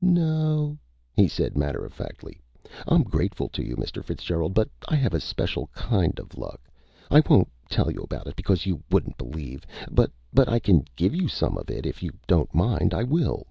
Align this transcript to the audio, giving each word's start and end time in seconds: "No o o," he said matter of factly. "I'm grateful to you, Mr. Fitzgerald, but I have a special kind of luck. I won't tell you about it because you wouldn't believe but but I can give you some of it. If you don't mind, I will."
"No 0.00 0.22
o 0.22 0.46
o," 0.46 0.78
he 1.16 1.26
said 1.26 1.58
matter 1.58 1.84
of 1.84 1.92
factly. 1.92 2.40
"I'm 2.86 3.02
grateful 3.02 3.48
to 3.48 3.64
you, 3.64 3.74
Mr. 3.74 4.00
Fitzgerald, 4.00 4.54
but 4.54 4.70
I 4.86 4.94
have 4.94 5.12
a 5.12 5.18
special 5.18 5.66
kind 5.74 6.16
of 6.20 6.38
luck. 6.38 6.60
I 7.10 7.20
won't 7.28 7.50
tell 7.68 7.90
you 7.90 8.02
about 8.02 8.28
it 8.28 8.36
because 8.36 8.64
you 8.64 8.84
wouldn't 8.92 9.18
believe 9.18 9.66
but 9.90 10.12
but 10.32 10.48
I 10.48 10.60
can 10.60 10.84
give 10.94 11.16
you 11.16 11.26
some 11.26 11.58
of 11.58 11.68
it. 11.68 11.84
If 11.84 12.00
you 12.04 12.10
don't 12.28 12.54
mind, 12.54 12.94
I 12.94 13.02
will." 13.02 13.48